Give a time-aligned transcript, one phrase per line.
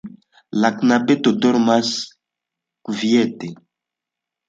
[0.63, 1.93] La knabeto dormas
[2.93, 3.55] kviete.